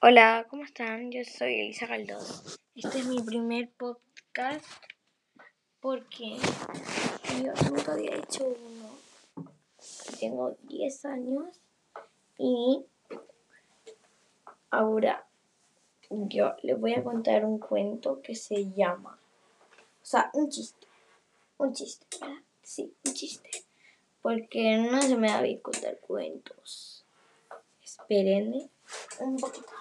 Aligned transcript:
Hola, 0.00 0.46
¿cómo 0.48 0.62
están? 0.62 1.10
Yo 1.10 1.24
soy 1.24 1.58
Elisa 1.58 1.88
Galdós. 1.88 2.60
Este 2.76 3.00
es 3.00 3.06
mi 3.06 3.20
primer 3.20 3.68
podcast 3.70 4.64
porque 5.80 6.36
yo 7.42 7.52
nunca 7.68 7.94
había 7.94 8.14
hecho 8.14 8.46
uno. 8.46 9.48
Tengo 10.20 10.56
10 10.68 11.04
años 11.06 11.60
y 12.38 12.86
ahora 14.70 15.26
yo 16.10 16.54
les 16.62 16.78
voy 16.78 16.94
a 16.94 17.02
contar 17.02 17.44
un 17.44 17.58
cuento 17.58 18.22
que 18.22 18.36
se 18.36 18.70
llama, 18.70 19.18
o 20.00 20.04
sea, 20.04 20.30
un 20.32 20.48
chiste, 20.48 20.86
un 21.56 21.72
chiste, 21.72 22.06
¿verdad? 22.20 22.36
Sí, 22.62 22.94
un 23.04 23.14
chiste, 23.14 23.50
porque 24.22 24.76
no 24.76 25.02
se 25.02 25.16
me 25.16 25.28
da 25.28 25.42
bien 25.42 25.58
contar 25.58 25.98
cuentos. 25.98 27.04
Espérenme 27.82 28.70
un 29.18 29.36
poquito. 29.38 29.77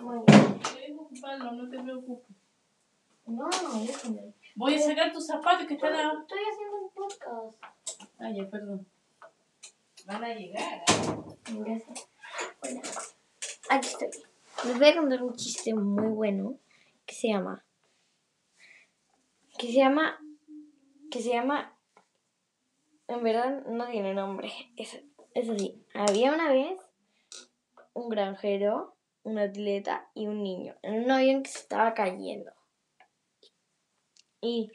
Ocuparlo, 0.00 1.52
no 1.52 1.68
te 1.68 1.82
preocupes. 1.82 2.36
No, 3.26 3.48
déjame. 3.80 4.34
Voy 4.54 4.74
a 4.74 4.78
sacar 4.78 5.12
tus 5.12 5.26
zapatos 5.26 5.66
que 5.66 5.74
están 5.74 5.94
a... 5.94 6.20
Estoy 6.20 6.38
haciendo 6.50 6.76
un 6.76 6.90
podcast. 6.90 8.10
Ay, 8.18 8.36
ya, 8.36 8.50
perdón. 8.50 8.86
Van 10.06 10.24
a 10.24 10.34
llegar. 10.34 10.84
Gracias. 11.52 12.08
Bueno, 12.60 12.80
aquí 13.70 13.88
estoy. 13.88 14.08
Les 14.64 14.78
voy 14.78 14.88
a 14.88 14.96
contar 14.96 15.22
un 15.22 15.34
chiste 15.34 15.74
muy 15.74 16.08
bueno 16.08 16.58
que 17.04 17.14
se 17.14 17.28
llama. 17.28 17.64
Que 19.58 19.66
se 19.66 19.74
llama. 19.74 20.18
Que 21.10 21.20
se 21.20 21.30
llama. 21.30 21.76
En 23.08 23.22
verdad 23.22 23.64
no 23.66 23.86
tiene 23.88 24.14
nombre. 24.14 24.50
Es, 24.76 25.02
es 25.34 25.50
así. 25.50 25.82
Había 25.94 26.32
una 26.32 26.50
vez 26.50 26.78
un 27.94 28.08
granjero, 28.08 28.94
un 29.28 29.38
atleta 29.38 30.10
y 30.14 30.26
un 30.26 30.42
niño 30.42 30.76
en 30.82 31.04
un 31.04 31.10
avión 31.10 31.42
que 31.42 31.50
se 31.50 31.58
estaba 31.58 31.94
cayendo. 31.94 32.52
Y, 34.40 34.72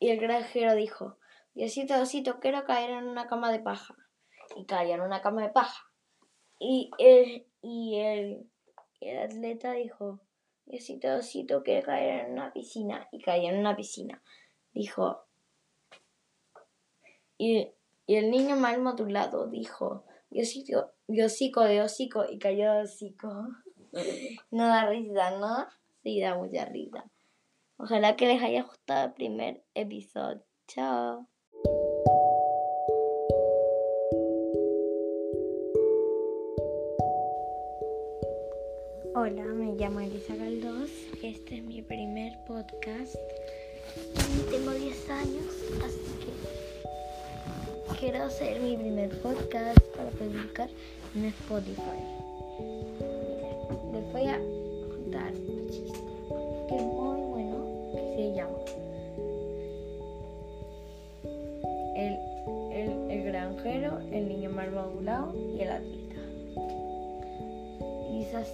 el 0.00 0.20
granjero 0.20 0.74
dijo: 0.74 1.18
Diosito, 1.54 1.94
Diosito, 1.94 2.38
quiero 2.38 2.64
caer 2.64 2.90
en 2.90 3.08
una 3.08 3.26
cama 3.26 3.50
de 3.50 3.60
paja. 3.60 3.94
Y 4.54 4.64
cayó 4.64 4.94
en 4.94 5.00
una 5.00 5.20
cama 5.22 5.42
de 5.42 5.50
paja. 5.50 5.90
Y 6.58 6.90
el, 6.98 7.46
y 7.60 7.98
el, 7.98 8.50
el 9.00 9.18
atleta 9.18 9.72
dijo, 9.72 10.20
Diosito, 10.64 11.08
Diosito, 11.08 11.62
quiero 11.62 11.86
caer 11.86 12.26
en 12.26 12.32
una 12.32 12.52
piscina. 12.52 13.08
Y 13.10 13.20
cayó 13.20 13.48
en 13.48 13.58
una 13.58 13.74
piscina. 13.74 14.22
Dijo, 14.72 15.26
y, 17.38 17.72
y 18.06 18.16
el 18.16 18.30
niño 18.30 18.56
mal 18.56 18.80
modulado 18.80 19.48
dijo, 19.48 20.04
Diosito, 20.36 20.92
Diosico 21.08 21.62
de 21.62 21.80
hocico. 21.80 22.26
Y 22.30 22.38
cayó 22.38 22.70
de 22.74 22.82
hocico. 22.82 23.48
No 24.50 24.66
da 24.66 24.90
risa, 24.90 25.30
¿no? 25.38 25.66
Sí, 26.02 26.20
da 26.20 26.34
mucha 26.34 26.66
risa. 26.66 27.10
Ojalá 27.78 28.16
que 28.16 28.26
les 28.26 28.42
haya 28.42 28.62
gustado 28.62 29.06
el 29.06 29.14
primer 29.14 29.64
episodio. 29.72 30.44
Chao. 30.68 31.26
Hola, 39.14 39.44
me 39.44 39.72
llamo 39.76 40.00
Elisa 40.00 40.36
Galdós. 40.36 40.90
Este 41.22 41.56
es 41.56 41.62
mi 41.62 41.80
primer 41.80 42.44
podcast. 42.44 43.16
Tengo 44.50 44.72
10 44.72 45.10
años, 45.10 45.46
así 45.82 46.26
que 46.26 46.65
quiero 47.98 48.24
hacer 48.24 48.60
mi 48.60 48.76
primer 48.76 49.08
podcast 49.22 49.78
para 49.96 50.10
publicar 50.10 50.68
en 51.14 51.24
Spotify. 51.26 51.80
Miren, 52.58 53.92
les 53.92 54.12
voy 54.12 54.26
a 54.26 54.38
contar 54.88 55.32
un 55.32 55.70
chiste 55.70 55.98
que 56.68 56.76
es 56.76 56.82
muy 56.82 57.20
bueno, 57.20 57.92
que 57.92 58.16
se 58.16 58.34
llama 58.34 58.58
El, 61.96 62.18
el, 62.72 63.10
el 63.10 63.24
granjero, 63.24 63.98
el 64.12 64.28
niño 64.28 64.50
mal 64.50 64.70
modulado 64.72 65.34
y 65.56 65.60
el 65.60 65.70
atleta. 65.70 66.06
Así. 68.36 68.52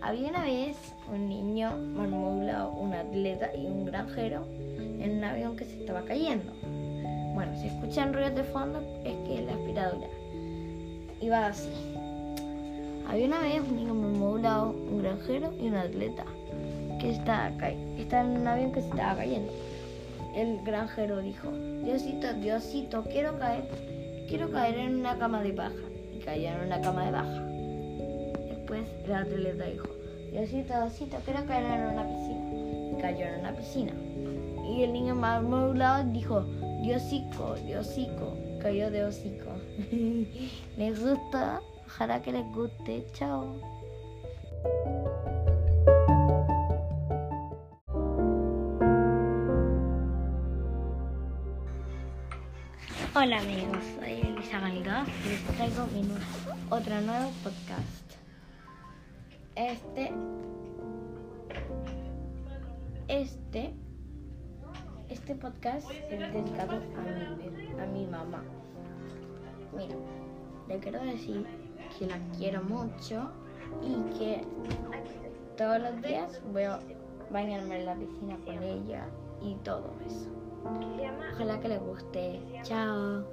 Había 0.00 0.28
una 0.28 0.44
vez 0.44 0.76
un 1.12 1.28
niño 1.28 1.76
marmolado, 1.76 2.72
un 2.72 2.94
atleta 2.94 3.50
y 3.54 3.66
un 3.66 3.84
granjero 3.84 4.46
en 4.56 5.18
un 5.18 5.24
avión 5.24 5.56
que 5.56 5.66
se 5.66 5.80
estaba 5.80 6.02
cayendo. 6.02 6.52
Escuchan 7.66 8.14
ruidos 8.14 8.36
de 8.36 8.44
fondo 8.44 8.80
es 9.04 9.14
que 9.26 9.42
la 9.42 9.54
aspiradora. 9.54 10.06
Iba 11.20 11.46
así. 11.48 11.68
Había 13.08 13.26
una 13.26 13.40
vez 13.40 13.60
un 13.60 13.76
niño 13.76 13.94
marmolado, 13.94 14.70
un 14.70 15.02
granjero 15.02 15.52
y 15.60 15.66
un 15.66 15.74
atleta 15.74 16.24
que 17.00 17.10
estaba, 17.10 17.50
estaba 17.98 18.22
en 18.22 18.40
un 18.40 18.46
avión 18.46 18.72
que 18.72 18.82
se 18.82 18.88
estaba 18.88 19.16
cayendo. 19.16 19.52
El 20.36 20.62
granjero 20.62 21.18
dijo, 21.18 21.50
Diosito, 21.82 22.34
Diosito, 22.34 23.02
quiero 23.02 23.36
caer, 23.38 23.64
quiero 24.28 24.48
caer 24.52 24.78
en 24.78 25.00
una 25.00 25.18
cama 25.18 25.42
de 25.42 25.52
paja. 25.52 25.74
Y 26.14 26.20
cayó 26.20 26.48
en 26.48 26.66
una 26.66 26.80
cama 26.80 27.06
de 27.06 27.12
paja. 27.12 27.42
Después 28.48 28.88
el 29.04 29.12
atleta 29.12 29.64
dijo, 29.64 29.88
Diosito, 30.30 30.72
Diosito, 30.72 31.16
quiero 31.24 31.44
caer 31.46 31.64
en 31.64 31.86
una 31.94 32.04
piscina. 32.04 32.96
Y 32.96 33.00
cayó 33.00 33.26
en 33.26 33.40
una 33.40 33.52
piscina. 33.52 33.92
Y 34.70 34.82
el 34.84 34.92
niño 34.92 35.16
más 35.16 35.42
modulado 35.42 36.04
dijo, 36.12 36.44
Diosico, 36.82 37.54
Diosico, 37.66 38.36
cayó 38.60 38.90
de 38.90 39.04
hocico. 39.04 39.50
¿Les 40.76 41.00
gusta? 41.00 41.60
Ojalá 41.86 42.20
que 42.22 42.32
les 42.32 42.44
guste. 42.54 43.06
Chao. 43.12 43.56
Hola 53.14 53.38
amigos, 53.38 53.78
soy 53.98 54.12
Elisa 54.20 54.60
Galdós 54.60 55.08
y 55.24 55.28
les 55.30 55.42
traigo 55.56 55.86
mi 55.92 56.02
nu- 56.02 56.14
otro 56.70 57.00
nuevo 57.00 57.30
podcast. 57.42 58.06
Este, 59.54 60.12
este, 63.08 63.72
este 65.16 65.34
podcast 65.34 65.90
es 66.10 66.32
dedicado 66.32 66.76
a 66.76 67.00
mi, 67.00 67.80
a 67.80 67.86
mi 67.86 68.06
mamá. 68.06 68.44
Mira, 69.74 69.96
le 70.68 70.78
quiero 70.78 71.02
decir 71.02 71.46
que 71.98 72.06
la 72.06 72.18
quiero 72.36 72.62
mucho 72.62 73.30
y 73.82 73.94
que 74.18 74.44
todos 75.56 75.80
los 75.80 76.02
días 76.02 76.40
voy 76.52 76.64
a 76.64 76.80
bañarme 77.30 77.80
en 77.80 77.86
la 77.86 77.94
piscina 77.94 78.36
con 78.44 78.62
ella 78.62 79.06
y 79.40 79.54
todo 79.64 79.90
eso. 80.06 80.28
Ojalá 81.32 81.60
que 81.60 81.68
les 81.68 81.80
guste. 81.80 82.40
Chao. 82.62 83.24